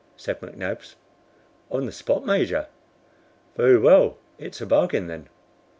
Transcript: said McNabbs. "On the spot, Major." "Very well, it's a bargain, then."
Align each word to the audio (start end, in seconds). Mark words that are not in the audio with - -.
said 0.17 0.41
McNabbs. 0.41 0.95
"On 1.69 1.85
the 1.85 1.91
spot, 1.91 2.25
Major." 2.25 2.65
"Very 3.55 3.77
well, 3.77 4.17
it's 4.39 4.59
a 4.59 4.65
bargain, 4.65 5.05
then." 5.05 5.29